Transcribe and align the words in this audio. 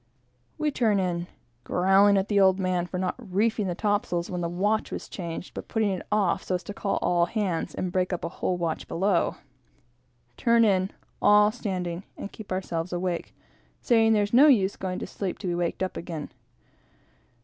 We 0.57 0.71
turn 0.71 0.97
in, 0.99 1.27
growling 1.63 2.17
at 2.17 2.27
the 2.27 2.39
"old 2.39 2.57
man" 2.59 2.87
for 2.87 2.97
not 2.97 3.13
reefing 3.19 3.67
the 3.67 3.75
topsails 3.75 4.31
when 4.31 4.41
the 4.41 4.49
watch 4.49 4.89
was 4.91 5.07
changed, 5.07 5.53
but 5.53 5.67
putting 5.67 5.91
it 5.91 6.07
off 6.11 6.41
so 6.41 6.55
as 6.55 6.63
to 6.63 6.73
call 6.73 6.97
all 7.03 7.27
hands, 7.27 7.75
and 7.75 7.91
break 7.91 8.11
up 8.11 8.25
a 8.25 8.29
whole 8.29 8.57
watch 8.57 8.87
below. 8.87 9.35
Turn 10.37 10.65
in 10.65 10.89
"all 11.21 11.51
standing," 11.51 12.03
and 12.17 12.31
keep 12.31 12.51
ourselves 12.51 12.91
awake, 12.91 13.35
saying 13.79 14.13
there 14.13 14.23
is 14.23 14.33
no 14.33 14.47
use 14.47 14.73
in 14.73 14.79
going 14.79 15.03
asleep 15.03 15.37
to 15.37 15.45
be 15.47 15.53
waked 15.53 15.83
up 15.83 15.95
again. 15.95 16.31